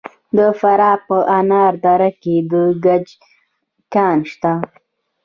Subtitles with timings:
[0.37, 2.53] د فراه په انار دره کې د
[2.85, 3.07] ګچ
[3.93, 4.53] کان شته.